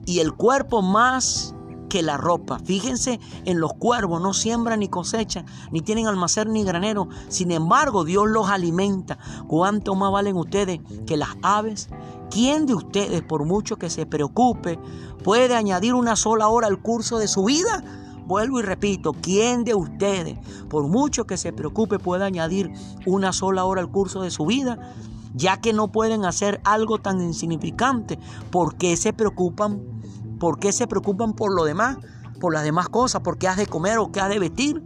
y 0.05 0.19
el 0.19 0.33
cuerpo 0.33 0.81
más 0.81 1.55
que 1.91 2.01
la 2.01 2.15
ropa. 2.15 2.57
Fíjense 2.63 3.19
en 3.43 3.59
los 3.59 3.73
cuervos, 3.73 4.21
no 4.21 4.33
siembran 4.33 4.79
ni 4.79 4.87
cosechan, 4.87 5.45
ni 5.71 5.81
tienen 5.81 6.07
almacén 6.07 6.53
ni 6.53 6.63
granero. 6.63 7.09
Sin 7.27 7.51
embargo, 7.51 8.05
Dios 8.05 8.29
los 8.29 8.49
alimenta. 8.49 9.17
¿Cuánto 9.49 9.93
más 9.93 10.09
valen 10.09 10.37
ustedes 10.37 10.79
que 11.05 11.17
las 11.17 11.31
aves? 11.41 11.89
¿Quién 12.29 12.65
de 12.65 12.75
ustedes, 12.75 13.21
por 13.23 13.43
mucho 13.43 13.75
que 13.75 13.89
se 13.89 14.05
preocupe, 14.05 14.79
puede 15.21 15.53
añadir 15.53 15.93
una 15.93 16.15
sola 16.15 16.47
hora 16.47 16.67
al 16.67 16.81
curso 16.81 17.19
de 17.19 17.27
su 17.27 17.43
vida? 17.43 17.83
Vuelvo 18.25 18.61
y 18.61 18.63
repito, 18.63 19.11
¿quién 19.11 19.65
de 19.65 19.75
ustedes, 19.75 20.39
por 20.69 20.87
mucho 20.87 21.25
que 21.25 21.35
se 21.35 21.51
preocupe, 21.51 21.99
puede 21.99 22.23
añadir 22.23 22.71
una 23.05 23.33
sola 23.33 23.65
hora 23.65 23.81
al 23.81 23.91
curso 23.91 24.21
de 24.21 24.31
su 24.31 24.45
vida? 24.45 24.79
Ya 25.33 25.59
que 25.59 25.73
no 25.73 25.91
pueden 25.91 26.23
hacer 26.23 26.61
algo 26.63 26.99
tan 26.99 27.21
insignificante, 27.21 28.17
¿por 28.49 28.75
qué 28.75 28.95
se 28.95 29.11
preocupan 29.11 29.90
¿Por 30.41 30.57
qué 30.57 30.71
se 30.71 30.87
preocupan 30.87 31.33
por 31.33 31.53
lo 31.53 31.65
demás? 31.65 31.97
Por 32.39 32.51
las 32.51 32.63
demás 32.63 32.89
cosas, 32.89 33.21
por 33.21 33.37
qué 33.37 33.47
has 33.47 33.57
de 33.57 33.67
comer 33.67 33.99
o 33.99 34.11
qué 34.11 34.21
has 34.21 34.29
de 34.29 34.39
vestir. 34.39 34.83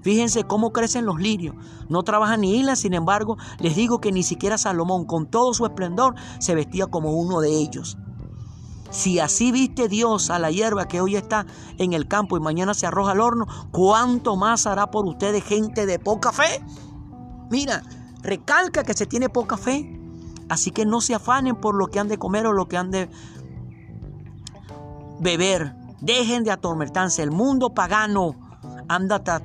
Fíjense 0.00 0.44
cómo 0.44 0.72
crecen 0.72 1.04
los 1.04 1.20
lirios. 1.20 1.54
No 1.90 2.04
trabajan 2.04 2.40
ni 2.40 2.56
hilan, 2.56 2.74
sin 2.74 2.94
embargo, 2.94 3.36
les 3.58 3.76
digo 3.76 4.00
que 4.00 4.12
ni 4.12 4.22
siquiera 4.22 4.56
Salomón, 4.56 5.04
con 5.04 5.26
todo 5.26 5.52
su 5.52 5.66
esplendor, 5.66 6.14
se 6.38 6.54
vestía 6.54 6.86
como 6.86 7.12
uno 7.12 7.42
de 7.42 7.50
ellos. 7.50 7.98
Si 8.88 9.18
así 9.18 9.52
viste 9.52 9.88
Dios 9.88 10.30
a 10.30 10.38
la 10.38 10.50
hierba 10.50 10.88
que 10.88 11.02
hoy 11.02 11.16
está 11.16 11.44
en 11.76 11.92
el 11.92 12.08
campo 12.08 12.38
y 12.38 12.40
mañana 12.40 12.72
se 12.72 12.86
arroja 12.86 13.12
al 13.12 13.20
horno, 13.20 13.46
¿cuánto 13.72 14.36
más 14.36 14.66
hará 14.66 14.90
por 14.90 15.04
ustedes 15.04 15.44
gente 15.44 15.84
de 15.84 15.98
poca 15.98 16.32
fe? 16.32 16.64
Mira, 17.50 17.82
recalca 18.22 18.84
que 18.84 18.94
se 18.94 19.04
tiene 19.04 19.28
poca 19.28 19.58
fe. 19.58 20.00
Así 20.48 20.70
que 20.70 20.84
no 20.86 21.00
se 21.00 21.14
afanen 21.14 21.56
por 21.56 21.74
lo 21.74 21.88
que 21.88 21.98
han 21.98 22.08
de 22.08 22.18
comer 22.18 22.46
o 22.46 22.52
lo 22.52 22.68
que 22.68 22.76
han 22.76 22.90
de 22.90 23.10
beber. 25.20 25.74
Dejen 26.00 26.44
de 26.44 26.50
atormentarse. 26.50 27.22
El 27.22 27.30
mundo 27.30 27.70
pagano 27.70 28.34
anda 28.88 29.20
tras, 29.20 29.42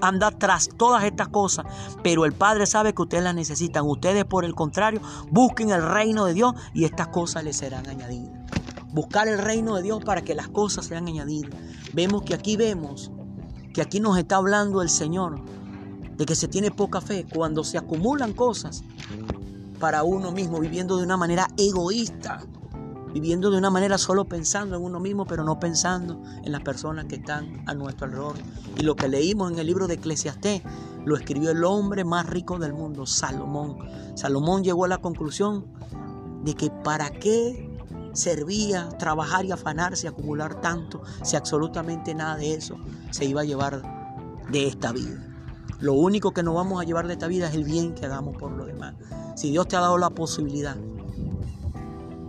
anda 0.00 0.30
tras 0.30 0.68
todas 0.76 1.04
estas 1.04 1.28
cosas, 1.28 1.66
pero 2.02 2.24
el 2.24 2.32
Padre 2.32 2.66
sabe 2.66 2.94
que 2.94 3.02
ustedes 3.02 3.24
las 3.24 3.34
necesitan. 3.34 3.84
Ustedes, 3.86 4.24
por 4.24 4.44
el 4.44 4.54
contrario, 4.54 5.00
busquen 5.30 5.70
el 5.70 5.82
reino 5.82 6.24
de 6.24 6.34
Dios 6.34 6.54
y 6.74 6.84
estas 6.84 7.08
cosas 7.08 7.44
les 7.44 7.56
serán 7.56 7.86
añadidas. 7.86 8.32
Buscar 8.92 9.28
el 9.28 9.38
reino 9.38 9.76
de 9.76 9.82
Dios 9.82 10.02
para 10.04 10.22
que 10.22 10.34
las 10.34 10.48
cosas 10.48 10.86
sean 10.86 11.06
añadidas. 11.06 11.50
Vemos 11.92 12.22
que 12.22 12.34
aquí 12.34 12.56
vemos 12.56 13.10
que 13.74 13.82
aquí 13.82 14.00
nos 14.00 14.16
está 14.16 14.36
hablando 14.36 14.80
el 14.80 14.88
Señor 14.88 15.38
de 16.16 16.24
que 16.24 16.34
se 16.34 16.48
tiene 16.48 16.70
poca 16.70 17.02
fe 17.02 17.26
cuando 17.30 17.62
se 17.62 17.76
acumulan 17.76 18.32
cosas 18.32 18.82
para 19.78 20.02
uno 20.02 20.32
mismo, 20.32 20.60
viviendo 20.60 20.96
de 20.96 21.04
una 21.04 21.18
manera 21.18 21.48
egoísta 21.58 22.42
viviendo 23.20 23.50
de 23.50 23.56
una 23.56 23.70
manera 23.70 23.96
solo 23.96 24.26
pensando 24.26 24.76
en 24.76 24.82
uno 24.82 25.00
mismo, 25.00 25.24
pero 25.24 25.42
no 25.42 25.58
pensando 25.58 26.22
en 26.44 26.52
las 26.52 26.60
personas 26.60 27.06
que 27.06 27.14
están 27.14 27.62
a 27.66 27.72
nuestro 27.72 28.04
alrededor. 28.04 28.36
Y 28.76 28.82
lo 28.82 28.94
que 28.94 29.08
leímos 29.08 29.50
en 29.50 29.58
el 29.58 29.66
libro 29.66 29.86
de 29.86 29.94
Eclesiastés 29.94 30.60
lo 31.06 31.16
escribió 31.16 31.50
el 31.50 31.64
hombre 31.64 32.04
más 32.04 32.26
rico 32.26 32.58
del 32.58 32.74
mundo, 32.74 33.06
Salomón. 33.06 33.78
Salomón 34.16 34.62
llegó 34.62 34.84
a 34.84 34.88
la 34.88 34.98
conclusión 34.98 35.64
de 36.44 36.52
que 36.52 36.70
para 36.70 37.08
qué 37.08 37.74
servía 38.12 38.90
trabajar 38.98 39.46
y 39.46 39.52
afanarse, 39.52 40.08
acumular 40.08 40.60
tanto, 40.60 41.00
si 41.22 41.36
absolutamente 41.36 42.14
nada 42.14 42.36
de 42.36 42.52
eso 42.52 42.76
se 43.12 43.24
iba 43.24 43.40
a 43.40 43.44
llevar 43.44 43.80
de 44.50 44.66
esta 44.66 44.92
vida. 44.92 45.26
Lo 45.80 45.94
único 45.94 46.32
que 46.32 46.42
nos 46.42 46.54
vamos 46.54 46.82
a 46.82 46.84
llevar 46.84 47.06
de 47.06 47.14
esta 47.14 47.28
vida 47.28 47.48
es 47.48 47.54
el 47.54 47.64
bien 47.64 47.94
que 47.94 48.04
hagamos 48.04 48.36
por 48.36 48.52
los 48.52 48.66
demás. 48.66 48.94
Si 49.36 49.50
Dios 49.50 49.68
te 49.68 49.76
ha 49.76 49.80
dado 49.80 49.96
la 49.96 50.10
posibilidad 50.10 50.76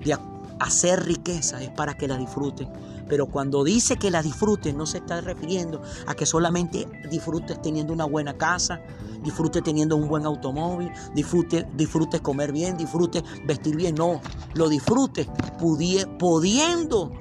de 0.05 0.13
hacer 0.59 1.05
riqueza 1.05 1.61
es 1.61 1.69
para 1.69 1.95
que 1.95 2.07
la 2.07 2.17
disfruten. 2.17 2.69
Pero 3.07 3.27
cuando 3.27 3.63
dice 3.63 3.97
que 3.97 4.11
la 4.11 4.21
disfrutes, 4.21 4.75
no 4.75 4.85
se 4.85 4.97
está 4.97 5.21
refiriendo 5.21 5.81
a 6.07 6.13
que 6.13 6.25
solamente 6.25 6.87
disfrutes 7.09 7.61
teniendo 7.61 7.93
una 7.93 8.05
buena 8.05 8.37
casa, 8.37 8.81
disfrutes 9.23 9.63
teniendo 9.63 9.95
un 9.95 10.07
buen 10.07 10.25
automóvil, 10.25 10.91
disfrutes, 11.13 11.65
disfrutes 11.75 12.21
comer 12.21 12.51
bien, 12.51 12.77
disfrutes 12.77 13.23
vestir 13.45 13.75
bien. 13.75 13.95
No, 13.95 14.21
lo 14.53 14.67
disfrutes 14.67 15.27
pudiendo, 15.57 17.13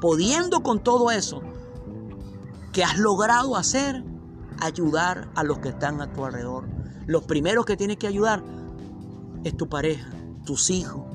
pudiendo 0.00 0.62
con 0.62 0.82
todo 0.82 1.10
eso 1.10 1.42
que 2.72 2.84
has 2.84 2.98
logrado 2.98 3.56
hacer, 3.56 4.04
ayudar 4.60 5.30
a 5.34 5.44
los 5.44 5.58
que 5.58 5.68
están 5.68 6.00
a 6.00 6.12
tu 6.12 6.24
alrededor. 6.24 6.68
Los 7.06 7.24
primeros 7.24 7.64
que 7.64 7.76
tienes 7.76 7.96
que 7.96 8.06
ayudar 8.06 8.42
es 9.44 9.56
tu 9.56 9.68
pareja, 9.68 10.10
tus 10.44 10.70
hijos, 10.70 11.07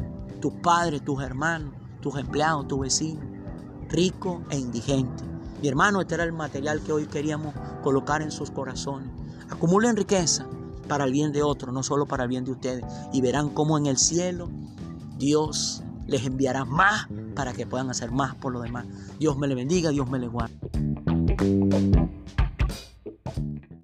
tus 0.43 0.53
padres, 0.55 1.01
tus 1.05 1.23
hermanos, 1.23 1.73
tus 2.01 2.17
empleados, 2.17 2.67
tus 2.67 2.81
vecinos, 2.81 3.23
rico 3.87 4.43
e 4.49 4.57
indigente. 4.57 5.23
Mi 5.61 5.69
hermano, 5.69 6.01
este 6.01 6.15
era 6.15 6.25
el 6.25 6.33
material 6.33 6.81
que 6.81 6.91
hoy 6.91 7.05
queríamos 7.05 7.55
colocar 7.81 8.21
en 8.21 8.29
sus 8.29 8.51
corazones. 8.51 9.09
Acumulen 9.49 9.95
riqueza 9.95 10.45
para 10.89 11.05
el 11.05 11.13
bien 11.13 11.31
de 11.31 11.43
otros, 11.43 11.73
no 11.73 11.81
solo 11.81 12.05
para 12.05 12.23
el 12.23 12.29
bien 12.29 12.43
de 12.43 12.51
ustedes. 12.51 12.83
Y 13.13 13.21
verán 13.21 13.51
cómo 13.51 13.77
en 13.77 13.85
el 13.85 13.95
cielo 13.95 14.49
Dios 15.17 15.81
les 16.07 16.25
enviará 16.25 16.65
más 16.65 17.07
para 17.35 17.53
que 17.53 17.65
puedan 17.65 17.89
hacer 17.89 18.11
más 18.11 18.35
por 18.35 18.51
lo 18.51 18.59
demás. 18.59 18.85
Dios 19.19 19.37
me 19.37 19.47
le 19.47 19.55
bendiga, 19.55 19.91
Dios 19.91 20.09
me 20.09 20.19
le 20.19 20.27
guarde. 20.27 20.57